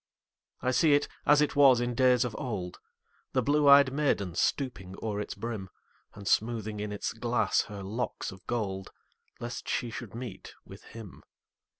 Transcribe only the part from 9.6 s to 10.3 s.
she should